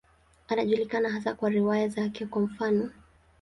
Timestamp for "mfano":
2.41-2.89